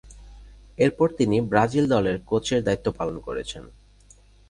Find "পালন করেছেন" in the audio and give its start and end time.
2.97-3.63